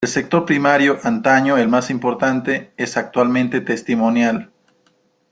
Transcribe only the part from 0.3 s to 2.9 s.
primario, antaño el más importante,